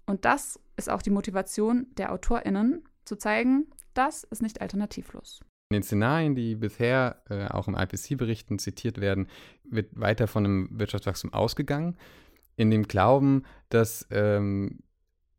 Und 0.06 0.26
das 0.26 0.60
ist 0.76 0.90
auch 0.90 1.02
die 1.02 1.12
Motivation 1.12 1.88
der 1.98 2.12
AutorInnen, 2.12 2.84
zu 3.06 3.16
zeigen, 3.16 3.68
das 3.94 4.24
ist 4.24 4.42
nicht 4.42 4.62
alternativlos. 4.62 5.42
In 5.72 5.76
den 5.76 5.84
Szenarien, 5.84 6.36
die 6.36 6.56
bisher 6.56 7.22
äh, 7.30 7.48
auch 7.48 7.68
im 7.68 7.76
IPC-Berichten 7.76 8.60
zitiert 8.60 9.00
werden, 9.00 9.28
wird 9.64 9.88
weiter 10.00 10.28
von 10.28 10.46
einem 10.46 10.70
Wirtschaftswachstum 10.72 11.34
ausgegangen, 11.34 11.98
in 12.56 12.72
dem 12.72 12.88
Glauben, 12.88 13.44
dass 13.70 14.08
ähm, 14.10 14.80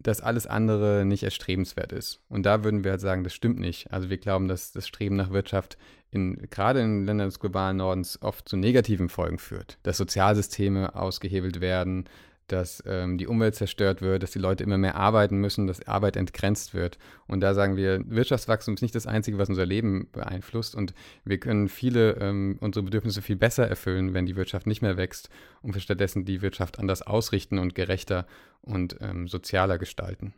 dass 0.03 0.21
alles 0.21 0.47
andere 0.47 1.05
nicht 1.05 1.23
erstrebenswert 1.23 1.93
ist. 1.93 2.21
Und 2.29 2.45
da 2.45 2.65
würden 2.65 2.85
wir 2.85 2.93
halt 2.93 3.01
sagen, 3.01 3.23
das 3.23 3.35
stimmt 3.35 3.59
nicht. 3.59 3.93
Also 3.93 4.11
wir 4.11 4.19
glauben, 4.19 4.49
dass 4.49 4.73
das 4.73 4.89
Streben 4.89 5.17
nach 5.17 5.31
Wirtschaft 5.31 5.77
in, 6.11 6.49
gerade 6.51 6.81
in 6.81 7.05
Ländern 7.05 7.29
des 7.29 7.39
globalen 7.39 7.77
Nordens 7.77 8.21
oft 8.23 8.49
zu 8.49 8.57
negativen 8.57 9.09
Folgen 9.09 9.39
führt. 9.39 9.79
Dass 9.83 9.99
Sozialsysteme 9.99 10.95
ausgehebelt 10.95 11.61
werden, 11.61 12.07
dass 12.53 12.83
ähm, 12.87 13.19
die 13.19 13.27
Umwelt 13.27 13.55
zerstört 13.55 14.03
wird, 14.03 14.23
dass 14.23 14.31
die 14.31 14.39
Leute 14.39 14.65
immer 14.65 14.79
mehr 14.79 14.97
arbeiten 14.97 15.39
müssen, 15.39 15.67
dass 15.67 15.87
Arbeit 15.87 16.17
entgrenzt 16.17 16.75
wird. 16.75 16.99
Und 17.27 17.41
da 17.41 17.55
sagen 17.55 17.77
wir, 17.77 18.03
Wirtschaftswachstum 18.07 18.75
ist 18.75 18.83
nicht 18.83 18.95
das 18.95 19.07
Einzige, 19.07 19.39
was 19.39 19.49
unser 19.49 19.67
Leben 19.67 20.09
beeinflusst. 20.13 20.75
Und 20.75 20.95
wir 21.25 21.39
können 21.39 21.69
viele 21.69 22.13
ähm, 22.21 22.59
unsere 22.61 22.85
Bedürfnisse 22.85 23.23
viel 23.23 23.37
besser 23.37 23.69
erfüllen, 23.69 24.15
wenn 24.15 24.27
die 24.27 24.37
Wirtschaft 24.37 24.67
nicht 24.67 24.83
mehr 24.83 24.97
wächst 24.97 25.31
und 25.63 25.75
wir 25.75 25.81
stattdessen 25.81 26.25
die 26.25 26.43
Wirtschaft 26.43 26.79
anders 26.79 27.03
ausrichten 27.03 27.59
und 27.59 27.75
gerechter 27.75 28.27
und 28.63 28.97
ähm, 29.01 29.29
sozialer 29.29 29.79
gestalten. 29.79 30.35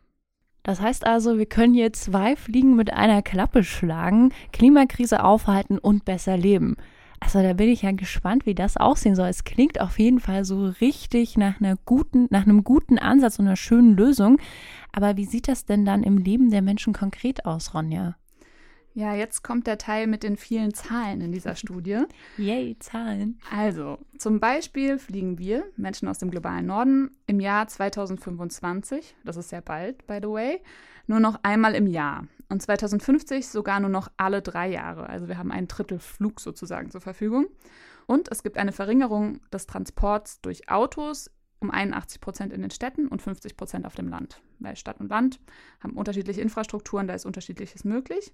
Das 0.63 0.79
heißt 0.79 1.05
also, 1.05 1.37
wir 1.37 1.45
können 1.45 1.73
hier 1.73 1.91
zwei 1.91 2.37
Fliegen 2.37 2.75
mit 2.77 2.93
einer 2.93 3.21
Klappe 3.21 3.63
schlagen, 3.63 4.33
Klimakrise 4.53 5.23
aufhalten 5.23 5.77
und 5.77 6.05
besser 6.05 6.37
leben. 6.37 6.77
Also 7.23 7.41
da 7.41 7.53
bin 7.53 7.69
ich 7.69 7.83
ja 7.83 7.93
gespannt, 7.93 8.45
wie 8.45 8.53
das 8.53 8.75
aussehen 8.75 9.15
soll. 9.15 9.29
Es 9.29 9.45
klingt 9.45 9.79
auf 9.79 9.97
jeden 9.97 10.19
Fall 10.19 10.43
so 10.43 10.65
richtig 10.81 11.37
nach 11.37 11.61
einer 11.61 11.77
guten, 11.85 12.27
nach 12.31 12.43
einem 12.43 12.65
guten 12.65 12.99
Ansatz 12.99 13.39
und 13.39 13.47
einer 13.47 13.55
schönen 13.55 13.95
Lösung. 13.95 14.39
Aber 14.91 15.15
wie 15.15 15.23
sieht 15.23 15.47
das 15.47 15.63
denn 15.63 15.85
dann 15.85 16.03
im 16.03 16.17
Leben 16.17 16.51
der 16.51 16.61
Menschen 16.61 16.91
konkret 16.91 17.45
aus, 17.45 17.73
Ronja? 17.73 18.17
Ja, 18.95 19.15
jetzt 19.15 19.43
kommt 19.43 19.65
der 19.65 19.79
Teil 19.79 20.05
mit 20.05 20.21
den 20.21 20.37
vielen 20.37 20.73
Zahlen 20.73 21.21
in 21.21 21.31
dieser 21.31 21.55
Studie. 21.55 22.03
Yay, 22.37 22.77
Zahlen. 22.77 23.39
Also, 23.51 23.97
zum 24.19 24.39
Beispiel 24.39 24.99
fliegen 24.99 25.39
wir, 25.39 25.65
Menschen 25.77 26.07
aus 26.07 26.19
dem 26.19 26.29
globalen 26.29 26.67
Norden, 26.67 27.11
im 27.25 27.39
Jahr 27.39 27.67
2025, 27.67 29.15
das 29.23 29.37
ist 29.37 29.49
sehr 29.49 29.61
bald, 29.61 30.05
by 30.05 30.19
the 30.21 30.29
way, 30.29 30.61
nur 31.07 31.19
noch 31.19 31.39
einmal 31.41 31.73
im 31.73 31.87
Jahr. 31.87 32.27
Und 32.49 32.61
2050 32.61 33.47
sogar 33.47 33.79
nur 33.79 33.89
noch 33.89 34.11
alle 34.17 34.43
drei 34.43 34.69
Jahre. 34.69 35.09
Also 35.09 35.27
wir 35.27 35.39
haben 35.39 35.51
einen 35.51 35.67
Drittel 35.67 35.97
Flug 35.97 36.39
sozusagen 36.39 36.91
zur 36.91 37.01
Verfügung. 37.01 37.47
Und 38.05 38.31
es 38.31 38.43
gibt 38.43 38.57
eine 38.57 38.71
Verringerung 38.71 39.39
des 39.51 39.65
Transports 39.65 40.39
durch 40.41 40.69
Autos 40.69 41.31
um 41.63 41.71
81 41.71 42.21
Prozent 42.21 42.53
in 42.53 42.61
den 42.61 42.71
Städten 42.71 43.07
und 43.07 43.21
50 43.21 43.57
Prozent 43.57 43.85
auf 43.85 43.95
dem 43.95 44.07
Land. 44.07 44.41
Weil 44.59 44.75
Stadt 44.75 44.99
und 44.99 45.09
Land 45.09 45.39
haben 45.79 45.93
unterschiedliche 45.93 46.41
Infrastrukturen, 46.41 47.07
da 47.07 47.13
ist 47.13 47.25
unterschiedliches 47.25 47.83
möglich. 47.83 48.33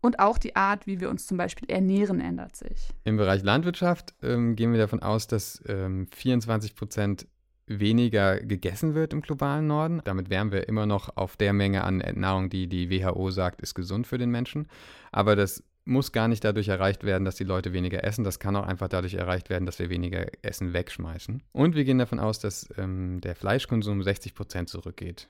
Und 0.00 0.18
auch 0.18 0.38
die 0.38 0.56
Art, 0.56 0.86
wie 0.86 1.00
wir 1.00 1.10
uns 1.10 1.26
zum 1.26 1.36
Beispiel 1.36 1.70
ernähren, 1.70 2.20
ändert 2.20 2.56
sich. 2.56 2.88
Im 3.04 3.16
Bereich 3.16 3.42
Landwirtschaft 3.44 4.14
ähm, 4.22 4.56
gehen 4.56 4.72
wir 4.72 4.78
davon 4.78 5.00
aus, 5.00 5.28
dass 5.28 5.62
ähm, 5.68 6.08
24 6.12 6.74
Prozent 6.74 7.28
weniger 7.66 8.40
gegessen 8.40 8.94
wird 8.94 9.12
im 9.12 9.20
globalen 9.20 9.66
Norden. 9.66 10.00
Damit 10.04 10.30
wären 10.30 10.50
wir 10.50 10.68
immer 10.68 10.86
noch 10.86 11.16
auf 11.16 11.36
der 11.36 11.52
Menge 11.52 11.84
an 11.84 12.02
Nahrung, 12.16 12.50
die 12.50 12.66
die 12.66 12.90
WHO 12.90 13.30
sagt, 13.30 13.60
ist 13.60 13.74
gesund 13.74 14.06
für 14.06 14.18
den 14.18 14.30
Menschen. 14.30 14.66
Aber 15.12 15.36
das 15.36 15.62
muss 15.84 16.12
gar 16.12 16.28
nicht 16.28 16.44
dadurch 16.44 16.68
erreicht 16.68 17.04
werden, 17.04 17.24
dass 17.24 17.36
die 17.36 17.44
Leute 17.44 17.72
weniger 17.72 18.04
essen. 18.04 18.24
Das 18.24 18.38
kann 18.38 18.56
auch 18.56 18.66
einfach 18.66 18.88
dadurch 18.88 19.14
erreicht 19.14 19.50
werden, 19.50 19.66
dass 19.66 19.78
wir 19.78 19.90
weniger 19.90 20.26
Essen 20.42 20.72
wegschmeißen. 20.72 21.42
Und 21.52 21.74
wir 21.74 21.84
gehen 21.84 21.98
davon 21.98 22.20
aus, 22.20 22.38
dass 22.38 22.68
ähm, 22.78 23.20
der 23.20 23.34
Fleischkonsum 23.34 24.02
60 24.02 24.34
Prozent 24.34 24.68
zurückgeht. 24.68 25.28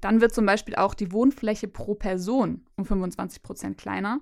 Dann 0.00 0.20
wird 0.20 0.34
zum 0.34 0.46
Beispiel 0.46 0.74
auch 0.74 0.94
die 0.94 1.12
Wohnfläche 1.12 1.68
pro 1.68 1.94
Person 1.94 2.66
um 2.76 2.84
25 2.84 3.42
Prozent 3.42 3.78
kleiner. 3.78 4.20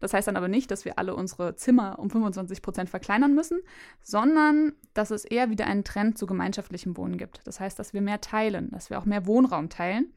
Das 0.00 0.14
heißt 0.14 0.26
dann 0.26 0.36
aber 0.36 0.48
nicht, 0.48 0.70
dass 0.70 0.84
wir 0.84 0.98
alle 0.98 1.14
unsere 1.14 1.54
Zimmer 1.56 1.98
um 1.98 2.10
25 2.10 2.62
Prozent 2.62 2.90
verkleinern 2.90 3.34
müssen, 3.34 3.60
sondern 4.02 4.72
dass 4.94 5.10
es 5.10 5.24
eher 5.24 5.50
wieder 5.50 5.66
einen 5.66 5.84
Trend 5.84 6.18
zu 6.18 6.26
gemeinschaftlichem 6.26 6.96
Wohnen 6.96 7.18
gibt. 7.18 7.40
Das 7.44 7.60
heißt, 7.60 7.78
dass 7.78 7.92
wir 7.92 8.00
mehr 8.00 8.20
teilen, 8.20 8.70
dass 8.72 8.90
wir 8.90 8.98
auch 8.98 9.04
mehr 9.04 9.26
Wohnraum 9.26 9.68
teilen 9.68 10.12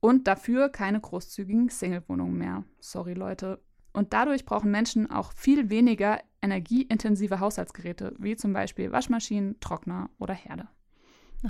und 0.00 0.26
dafür 0.26 0.70
keine 0.70 1.00
großzügigen 1.00 1.68
Single-Wohnungen 1.68 2.36
mehr. 2.36 2.64
Sorry 2.80 3.14
Leute. 3.14 3.60
Und 3.98 4.12
dadurch 4.12 4.44
brauchen 4.44 4.70
Menschen 4.70 5.10
auch 5.10 5.32
viel 5.32 5.70
weniger 5.70 6.20
energieintensive 6.40 7.40
Haushaltsgeräte, 7.40 8.14
wie 8.20 8.36
zum 8.36 8.52
Beispiel 8.52 8.92
Waschmaschinen, 8.92 9.58
Trockner 9.58 10.08
oder 10.20 10.34
Herde. 10.34 10.68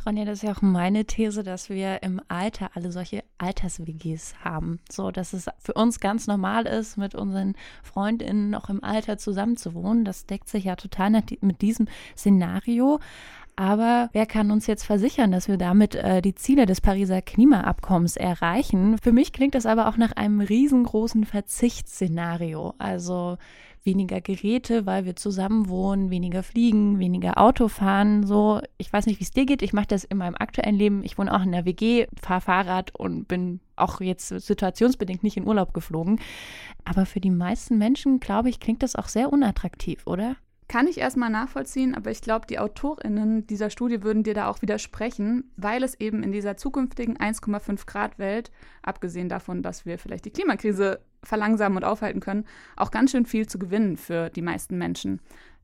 Ronja, 0.07 0.25
das 0.25 0.39
ist 0.39 0.45
ja 0.45 0.53
auch 0.53 0.63
meine 0.63 1.05
These, 1.05 1.43
dass 1.43 1.69
wir 1.69 2.03
im 2.03 2.23
Alter 2.29 2.71
alle 2.73 2.91
solche 2.91 3.23
Alters-WGs 3.37 4.37
haben. 4.45 4.81
So, 4.91 5.11
dass 5.11 5.35
es 5.35 5.49
für 5.59 5.75
uns 5.75 6.01
ganz 6.01 6.27
normal 6.27 6.67
ist, 6.67 6.97
mit 6.97 7.15
unseren 7.15 7.55
FreundInnen 7.83 8.49
noch 8.49 8.71
im 8.71 8.83
Alter 8.83 9.19
zusammenzuwohnen. 9.19 10.07
Das 10.07 10.25
deckt 10.25 10.49
sich 10.49 10.65
ja 10.65 10.77
total 10.77 11.11
mit 11.11 11.61
diesem 11.61 11.87
Szenario. 12.17 12.99
Aber 13.59 14.09
wer 14.13 14.25
kann 14.25 14.53
uns 14.53 14.69
jetzt 14.69 14.85
versichern, 14.85 15.33
dass 15.33 15.49
wir 15.49 15.57
damit 15.57 15.97
äh, 15.97 16.23
die 16.23 16.37
Ziele 16.37 16.65
des 16.65 16.81
Pariser 16.81 17.21
Klimaabkommens 17.21 18.15
erreichen? 18.17 18.99
Für 19.03 19.11
mich 19.11 19.33
klingt 19.33 19.57
das 19.57 19.67
aber 19.67 19.89
auch 19.89 19.97
nach 19.97 20.13
einem 20.13 20.41
riesengroßen 20.41 21.25
Verzichtsszenario. 21.25 22.75
Also 22.79 23.37
weniger 23.83 24.21
Geräte, 24.21 24.87
weil 24.87 25.07
wir 25.07 25.17
zusammen 25.17 25.69
wohnen, 25.69 26.09
weniger 26.09 26.45
fliegen, 26.45 27.01
weniger 27.01 27.37
Auto 27.37 27.67
fahren. 27.67 28.25
So, 28.25 28.61
ich 28.77 28.93
weiß 28.93 29.07
nicht, 29.07 29.19
wie 29.19 29.25
es 29.25 29.33
dir 29.33 29.45
geht. 29.45 29.63
Ich 29.63 29.73
mache 29.73 29.89
das 29.89 30.05
in 30.05 30.19
meinem 30.19 30.37
aktuellen 30.39 30.77
Leben. 30.77 31.03
Ich 31.03 31.19
wohne 31.19 31.35
auch 31.35 31.43
in 31.43 31.51
der 31.51 31.65
WG, 31.65 32.07
fahre 32.23 32.41
Fahrrad 32.41 32.95
und 32.95 33.27
bin 33.27 33.59
auch 33.75 34.01
jetzt 34.01 34.29
situationsbedingt 34.29 35.25
nicht 35.25 35.37
in 35.37 35.49
Urlaub 35.49 35.75
geflogen. 35.75 36.21
Aber 36.85 37.07
für 37.07 37.19
die 37.19 37.31
meisten 37.31 37.77
Menschen, 37.77 38.21
glaube 38.21 38.51
ich, 38.51 38.61
klingt 38.61 38.85
das 38.85 38.95
auch 38.95 39.09
sehr 39.09 39.33
unattraktiv, 39.33 40.07
oder? 40.07 40.37
Kann 40.69 40.87
ich 40.87 40.99
erstmal 40.99 41.31
nachvollziehen, 41.31 41.95
aber 41.95 42.11
ich 42.11 42.21
glaube, 42.21 42.47
die 42.47 42.59
AutorInnen 42.59 43.47
dieser 43.47 43.71
Studie 43.71 44.03
würden 44.03 44.23
dir 44.23 44.35
da 44.35 44.49
auch 44.49 44.61
widersprechen, 44.61 45.51
weil 45.57 45.83
es 45.83 45.99
eben 45.99 46.23
in 46.23 46.31
dieser 46.31 46.59
zukünftigen 46.59 47.17
1,5 47.17 47.87
Grad 47.87 48.19
Welt, 48.19 48.51
abgesehen 48.83 49.31
davon, 49.31 49.63
dass 49.63 49.87
wir 49.87 49.99
vielleicht 49.99 50.27
die 50.27 50.31
Klimakrise 50.31 51.01
verlangsamen 51.25 51.79
und 51.79 51.85
aufhalten 51.85 52.21
können, 52.21 52.45
auch 52.77 52.91
ganz 52.91 53.13
schön 53.13 53.25
viel 53.25 53.47
zu 53.49 53.59
gewinnen 53.59 53.97
für 53.97 54.29
die 54.29 54.43
meisten 54.43 54.77
Menschen. 54.77 55.21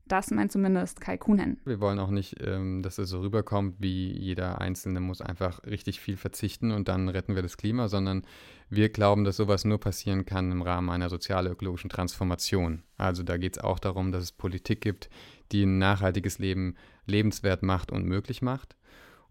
Das 0.07 0.29
meint 0.29 0.51
zumindest 0.51 1.01
Kai 1.01 1.17
Kuhnen. 1.17 1.59
Wir 1.65 1.79
wollen 1.79 1.97
auch 1.97 2.11
nicht, 2.11 2.35
ähm, 2.39 2.83
dass 2.83 2.99
es 2.99 3.09
so 3.09 3.21
rüberkommt, 3.21 3.77
wie 3.79 4.11
jeder 4.11 4.61
Einzelne 4.61 4.99
muss 4.99 5.19
einfach 5.19 5.63
richtig 5.63 5.99
viel 5.99 6.15
verzichten 6.15 6.71
und 6.71 6.87
dann 6.87 7.09
retten 7.09 7.33
wir 7.33 7.41
das 7.41 7.57
Klima, 7.57 7.87
sondern 7.87 8.23
wir 8.69 8.89
glauben, 8.89 9.23
dass 9.23 9.37
sowas 9.37 9.65
nur 9.65 9.79
passieren 9.79 10.25
kann 10.25 10.51
im 10.51 10.61
Rahmen 10.61 10.91
einer 10.91 11.09
sozial-ökologischen 11.09 11.89
Transformation. 11.89 12.83
Also 12.97 13.23
da 13.23 13.37
geht 13.37 13.57
es 13.57 13.63
auch 13.63 13.79
darum, 13.79 14.11
dass 14.11 14.23
es 14.23 14.31
Politik 14.31 14.81
gibt, 14.81 15.09
die 15.51 15.63
ein 15.63 15.79
nachhaltiges 15.79 16.37
Leben 16.37 16.75
lebenswert 17.07 17.63
macht 17.63 17.91
und 17.91 18.05
möglich 18.05 18.43
macht. 18.43 18.75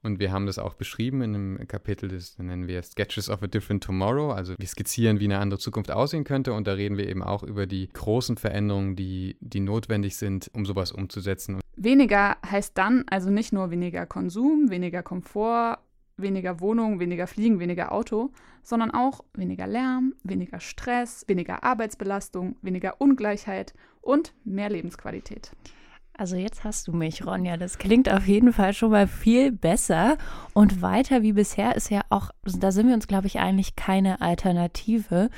Und 0.04 0.20
wir 0.20 0.32
haben 0.32 0.44
das 0.44 0.58
auch 0.58 0.74
beschrieben 0.74 1.22
in 1.22 1.34
einem 1.34 1.66
Kapitel, 1.66 2.08
das 2.10 2.38
nennen 2.38 2.68
wir 2.68 2.82
Sketches 2.82 3.30
of 3.30 3.42
a 3.42 3.46
Different 3.46 3.82
Tomorrow. 3.82 4.32
Also 4.32 4.54
wir 4.58 4.68
skizzieren, 4.68 5.18
wie 5.18 5.24
eine 5.24 5.38
andere 5.38 5.58
Zukunft 5.58 5.90
aussehen 5.90 6.24
könnte. 6.24 6.52
Und 6.52 6.66
da 6.66 6.74
reden 6.74 6.98
wir 6.98 7.08
eben 7.08 7.22
auch 7.22 7.42
über 7.42 7.66
die 7.66 7.88
großen 7.88 8.36
Veränderungen, 8.36 8.96
die, 8.96 9.38
die 9.40 9.60
notwendig 9.60 10.16
sind, 10.16 10.50
um 10.52 10.66
sowas 10.66 10.92
umzusetzen. 10.92 11.58
Weniger 11.76 12.36
heißt 12.44 12.76
dann 12.76 13.04
also 13.08 13.30
nicht 13.30 13.54
nur 13.54 13.70
weniger 13.70 14.04
Konsum, 14.04 14.68
weniger 14.68 15.02
Komfort, 15.02 15.78
weniger 16.18 16.60
Wohnung, 16.60 17.00
weniger 17.00 17.26
Fliegen, 17.26 17.58
weniger 17.58 17.90
Auto, 17.90 18.30
sondern 18.62 18.90
auch 18.90 19.24
weniger 19.32 19.66
Lärm, 19.66 20.14
weniger 20.22 20.60
Stress, 20.60 21.24
weniger 21.28 21.64
Arbeitsbelastung, 21.64 22.56
weniger 22.60 23.00
Ungleichheit 23.00 23.72
und 24.02 24.34
mehr 24.44 24.68
Lebensqualität. 24.68 25.52
Also 26.16 26.36
jetzt 26.36 26.62
hast 26.62 26.86
du 26.86 26.92
mich, 26.92 27.26
Ronja. 27.26 27.56
Das 27.56 27.78
klingt 27.78 28.08
auf 28.08 28.28
jeden 28.28 28.52
Fall 28.52 28.72
schon 28.72 28.92
mal 28.92 29.08
viel 29.08 29.50
besser. 29.50 30.16
Und 30.52 30.80
weiter 30.80 31.22
wie 31.22 31.32
bisher 31.32 31.74
ist 31.74 31.90
ja 31.90 32.02
auch, 32.08 32.30
da 32.44 32.70
sind 32.70 32.86
wir 32.86 32.94
uns, 32.94 33.08
glaube 33.08 33.26
ich, 33.26 33.40
eigentlich 33.40 33.74
keine 33.74 34.20
Alternative. 34.20 35.28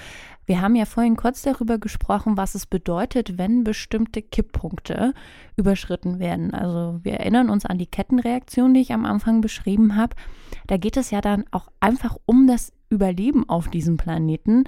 Wir 0.45 0.61
haben 0.61 0.77
ja 0.77 0.85
vorhin 0.85 1.17
kurz 1.17 1.41
darüber 1.41 1.79
gesprochen, 1.79 2.37
was 2.37 2.55
es 2.55 2.67
bedeutet, 2.67 3.39
wenn 3.39 3.65
bestimmte 3.65 4.21
Kipppunkte 4.21 5.15
überschritten 5.57 6.19
werden. 6.19 6.53
Also 6.53 7.01
wir 7.03 7.15
erinnern 7.15 7.49
uns 7.49 7.65
an 7.65 7.79
die 7.79 7.87
Kettenreaktion, 7.87 8.75
die 8.75 8.81
ich 8.81 8.93
am 8.93 9.07
Anfang 9.07 9.41
beschrieben 9.41 9.97
habe. 9.97 10.15
Da 10.67 10.77
geht 10.77 10.99
es 10.99 11.11
ja 11.11 11.23
dann 11.23 11.45
auch 11.53 11.69
einfach 11.81 12.19
um 12.27 12.47
das 12.47 12.73
Überleben 12.91 13.49
auf 13.49 13.69
diesem 13.69 13.97
Planeten. 13.97 14.65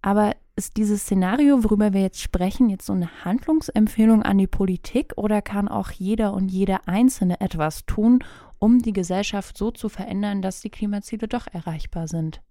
Aber 0.00 0.34
ist 0.60 0.76
dieses 0.76 1.04
Szenario, 1.04 1.64
worüber 1.64 1.94
wir 1.94 2.02
jetzt 2.02 2.20
sprechen, 2.20 2.68
jetzt 2.68 2.84
so 2.84 2.92
eine 2.92 3.24
Handlungsempfehlung 3.24 4.22
an 4.22 4.36
die 4.36 4.46
Politik 4.46 5.14
oder 5.16 5.40
kann 5.40 5.68
auch 5.68 5.90
jeder 5.90 6.34
und 6.34 6.50
jede 6.50 6.86
Einzelne 6.86 7.40
etwas 7.40 7.86
tun, 7.86 8.22
um 8.58 8.80
die 8.80 8.92
Gesellschaft 8.92 9.56
so 9.56 9.70
zu 9.70 9.88
verändern, 9.88 10.42
dass 10.42 10.60
die 10.60 10.68
Klimaziele 10.68 11.28
doch 11.28 11.46
erreichbar 11.50 12.08
sind? 12.08 12.42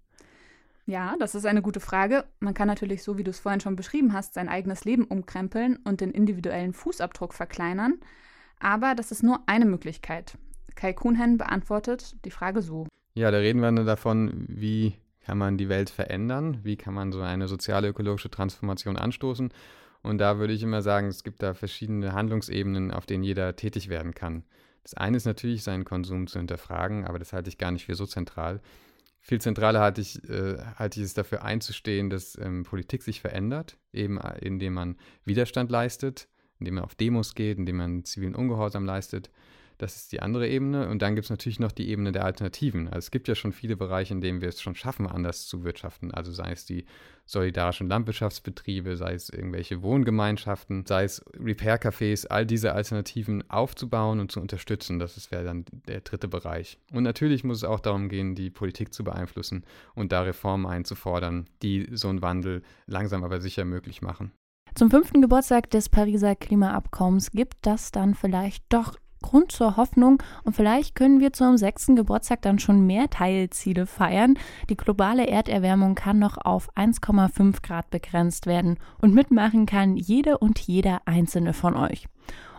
Ja, 0.86 1.14
das 1.20 1.36
ist 1.36 1.46
eine 1.46 1.62
gute 1.62 1.78
Frage. 1.78 2.24
Man 2.40 2.52
kann 2.52 2.66
natürlich, 2.66 3.04
so 3.04 3.16
wie 3.16 3.22
du 3.22 3.30
es 3.30 3.38
vorhin 3.38 3.60
schon 3.60 3.76
beschrieben 3.76 4.12
hast, 4.12 4.34
sein 4.34 4.48
eigenes 4.48 4.84
Leben 4.84 5.04
umkrempeln 5.04 5.78
und 5.84 6.00
den 6.00 6.10
individuellen 6.10 6.72
Fußabdruck 6.72 7.32
verkleinern. 7.32 8.00
Aber 8.58 8.96
das 8.96 9.12
ist 9.12 9.22
nur 9.22 9.38
eine 9.46 9.66
Möglichkeit. 9.66 10.36
Kai 10.74 10.94
Kuhnhen 10.94 11.38
beantwortet 11.38 12.16
die 12.24 12.32
Frage 12.32 12.60
so. 12.60 12.88
Ja, 13.14 13.30
da 13.30 13.38
reden 13.38 13.60
wir 13.60 13.70
davon, 13.84 14.46
wie 14.48 14.96
kann 15.20 15.38
man 15.38 15.58
die 15.58 15.68
Welt 15.68 15.90
verändern, 15.90 16.60
wie 16.62 16.76
kann 16.76 16.94
man 16.94 17.12
so 17.12 17.20
eine 17.20 17.48
soziale 17.48 17.88
ökologische 17.88 18.30
Transformation 18.30 18.96
anstoßen. 18.96 19.52
Und 20.02 20.18
da 20.18 20.38
würde 20.38 20.54
ich 20.54 20.62
immer 20.62 20.82
sagen, 20.82 21.08
es 21.08 21.24
gibt 21.24 21.42
da 21.42 21.54
verschiedene 21.54 22.12
Handlungsebenen, 22.12 22.90
auf 22.90 23.06
denen 23.06 23.22
jeder 23.22 23.54
tätig 23.56 23.88
werden 23.88 24.14
kann. 24.14 24.44
Das 24.82 24.94
eine 24.94 25.16
ist 25.18 25.26
natürlich, 25.26 25.62
seinen 25.62 25.84
Konsum 25.84 26.26
zu 26.26 26.38
hinterfragen, 26.38 27.04
aber 27.04 27.18
das 27.18 27.32
halte 27.32 27.50
ich 27.50 27.58
gar 27.58 27.70
nicht 27.70 27.84
für 27.84 27.94
so 27.94 28.06
zentral. 28.06 28.60
Viel 29.20 29.40
zentraler 29.40 29.80
halte 29.80 30.00
ich, 30.00 30.26
äh, 30.30 30.56
halte 30.76 31.00
ich 31.00 31.06
es 31.06 31.14
dafür 31.14 31.44
einzustehen, 31.44 32.08
dass 32.08 32.38
ähm, 32.38 32.64
Politik 32.64 33.02
sich 33.02 33.20
verändert, 33.20 33.76
eben 33.92 34.18
äh, 34.18 34.38
indem 34.38 34.72
man 34.72 34.96
Widerstand 35.26 35.70
leistet, 35.70 36.28
indem 36.58 36.76
man 36.76 36.84
auf 36.84 36.94
Demos 36.94 37.34
geht, 37.34 37.58
indem 37.58 37.76
man 37.76 38.04
zivilen 38.04 38.34
Ungehorsam 38.34 38.86
leistet, 38.86 39.30
das 39.80 39.96
ist 39.96 40.12
die 40.12 40.20
andere 40.20 40.46
Ebene. 40.46 40.88
Und 40.88 41.00
dann 41.00 41.14
gibt 41.14 41.24
es 41.24 41.30
natürlich 41.30 41.58
noch 41.58 41.72
die 41.72 41.88
Ebene 41.88 42.12
der 42.12 42.24
Alternativen. 42.24 42.86
Also 42.86 42.98
es 42.98 43.10
gibt 43.10 43.28
ja 43.28 43.34
schon 43.34 43.52
viele 43.52 43.76
Bereiche, 43.76 44.12
in 44.12 44.20
denen 44.20 44.40
wir 44.42 44.48
es 44.48 44.60
schon 44.60 44.74
schaffen, 44.74 45.06
anders 45.06 45.46
zu 45.46 45.64
wirtschaften. 45.64 46.12
Also 46.12 46.32
sei 46.32 46.52
es 46.52 46.66
die 46.66 46.84
solidarischen 47.24 47.88
Landwirtschaftsbetriebe, 47.88 48.96
sei 48.96 49.14
es 49.14 49.30
irgendwelche 49.30 49.82
Wohngemeinschaften, 49.82 50.84
sei 50.84 51.04
es 51.04 51.24
Repair-Cafés, 51.34 52.26
all 52.26 52.44
diese 52.44 52.74
Alternativen 52.74 53.48
aufzubauen 53.48 54.20
und 54.20 54.30
zu 54.30 54.40
unterstützen. 54.40 54.98
Das 54.98 55.30
wäre 55.30 55.44
dann 55.44 55.64
der 55.88 56.00
dritte 56.00 56.28
Bereich. 56.28 56.78
Und 56.92 57.04
natürlich 57.04 57.42
muss 57.42 57.58
es 57.58 57.64
auch 57.64 57.80
darum 57.80 58.08
gehen, 58.08 58.34
die 58.34 58.50
Politik 58.50 58.92
zu 58.92 59.02
beeinflussen 59.02 59.64
und 59.94 60.12
da 60.12 60.22
Reformen 60.22 60.66
einzufordern, 60.66 61.48
die 61.62 61.88
so 61.92 62.08
einen 62.08 62.20
Wandel 62.20 62.62
langsam 62.86 63.24
aber 63.24 63.40
sicher 63.40 63.64
möglich 63.64 64.02
machen. 64.02 64.32
Zum 64.74 64.90
fünften 64.90 65.20
Geburtstag 65.20 65.70
des 65.70 65.88
Pariser 65.88 66.36
Klimaabkommens 66.36 67.32
gibt 67.32 67.56
das 67.62 67.90
dann 67.90 68.14
vielleicht 68.14 68.64
doch 68.68 68.96
Grund 69.20 69.52
zur 69.52 69.76
Hoffnung 69.76 70.22
und 70.44 70.54
vielleicht 70.54 70.94
können 70.94 71.20
wir 71.20 71.32
zum 71.32 71.56
sechsten 71.56 71.96
Geburtstag 71.96 72.42
dann 72.42 72.58
schon 72.58 72.86
mehr 72.86 73.10
Teilziele 73.10 73.86
feiern. 73.86 74.38
Die 74.68 74.76
globale 74.76 75.26
Erderwärmung 75.26 75.94
kann 75.94 76.18
noch 76.18 76.38
auf 76.38 76.74
1,5 76.76 77.62
Grad 77.62 77.90
begrenzt 77.90 78.46
werden 78.46 78.78
und 79.00 79.14
mitmachen 79.14 79.66
kann 79.66 79.96
jede 79.96 80.38
und 80.38 80.58
jeder 80.58 81.02
einzelne 81.04 81.52
von 81.52 81.76
euch. 81.76 82.06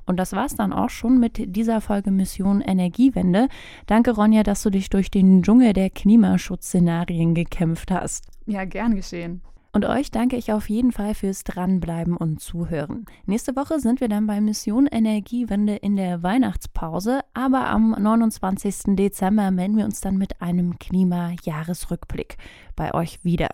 Und 0.05 0.17
das 0.17 0.33
war's 0.33 0.55
dann 0.55 0.73
auch 0.73 0.89
schon 0.89 1.19
mit 1.19 1.55
dieser 1.55 1.79
Folge 1.79 2.11
Mission 2.11 2.61
Energiewende. 2.61 3.47
Danke, 3.85 4.11
Ronja, 4.11 4.43
dass 4.43 4.63
du 4.63 4.69
dich 4.69 4.89
durch 4.89 5.11
den 5.11 5.43
Dschungel 5.43 5.73
der 5.73 5.89
Klimaschutzszenarien 5.89 7.35
gekämpft 7.35 7.91
hast. 7.91 8.27
Ja, 8.45 8.65
gern 8.65 8.95
geschehen. 8.95 9.41
Und 9.73 9.85
euch 9.85 10.11
danke 10.11 10.35
ich 10.35 10.51
auf 10.51 10.69
jeden 10.69 10.91
Fall 10.91 11.13
fürs 11.13 11.45
Dranbleiben 11.45 12.17
und 12.17 12.41
Zuhören. 12.41 13.05
Nächste 13.25 13.55
Woche 13.55 13.79
sind 13.79 14.01
wir 14.01 14.09
dann 14.09 14.27
bei 14.27 14.41
Mission 14.41 14.85
Energiewende 14.85 15.77
in 15.77 15.95
der 15.95 16.23
Weihnachtspause, 16.23 17.21
aber 17.33 17.67
am 17.67 17.91
29. 17.91 18.95
Dezember 18.97 19.49
melden 19.51 19.77
wir 19.77 19.85
uns 19.85 20.01
dann 20.01 20.17
mit 20.17 20.41
einem 20.41 20.77
Klimajahresrückblick 20.77 22.35
bei 22.75 22.93
euch 22.93 23.23
wieder. 23.23 23.49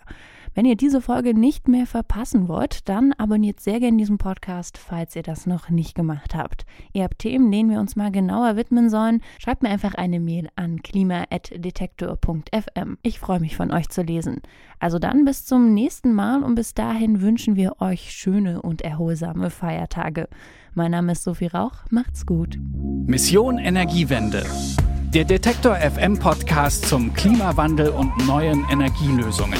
Wenn 0.58 0.66
ihr 0.66 0.76
diese 0.76 1.00
Folge 1.02 1.36
nicht 1.36 1.68
mehr 1.68 1.86
verpassen 1.86 2.48
wollt, 2.48 2.90
dann 2.90 3.14
abonniert 3.14 3.60
sehr 3.60 3.80
gerne 3.80 3.98
diesen 3.98 4.18
Podcast, 4.18 4.80
falls 4.80 5.16
ihr 5.16 5.22
das 5.22 5.46
noch 5.46 5.70
nicht 5.70 5.94
gemacht 5.94 6.34
habt. 6.34 6.66
Ihr 6.94 7.04
habt 7.04 7.20
Themen, 7.20 7.52
denen 7.52 7.70
wir 7.70 7.80
uns 7.80 7.96
mal 7.96 8.12
genauer 8.12 8.56
widmen 8.56 8.90
sollen, 8.90 9.22
schreibt 9.38 9.62
mir 9.62 9.70
einfach 9.70 9.94
eine 9.94 10.20
Mail 10.20 10.50
an 10.56 10.82
klima.detektor.fm. 10.82 12.98
Ich 13.04 13.20
freue 13.20 13.40
mich 13.40 13.56
von 13.56 13.72
euch 13.72 13.90
zu 13.90 14.02
lesen. 14.02 14.42
Also 14.80 14.98
dann 14.98 15.26
bis 15.26 15.46
zum 15.46 15.76
nächsten 15.76 16.12
Mal 16.12 16.42
und 16.42 16.56
bis 16.56 16.74
dahin 16.74 17.22
wünschen 17.22 17.56
wir 17.56 17.80
euch 17.80 18.12
schöne 18.12 18.64
und 18.64 18.82
erholsame 18.82 19.52
Feiertage. 19.52 20.28
Mein 20.74 20.90
Name 20.90 21.12
ist 21.12 21.24
Sophie 21.24 21.52
Rauch, 21.54 21.86
macht's 21.92 22.26
gut. 22.26 22.58
Mission 23.06 23.60
Energiewende. 23.60 24.44
Der 25.14 25.24
Detektor 25.24 25.76
FM 25.76 26.18
Podcast 26.18 26.86
zum 26.86 27.14
Klimawandel 27.14 27.90
und 27.90 28.26
neuen 28.26 28.66
Energielösungen. 28.72 29.60